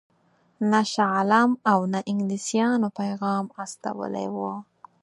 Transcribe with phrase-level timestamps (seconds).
[0.71, 4.51] نه شاه عالم او نه انګلیسیانو پیغام استولی وو.